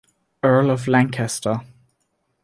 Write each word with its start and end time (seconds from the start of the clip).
Earl 0.41 0.71
of 0.71 0.87
Lancaster. 0.87 1.61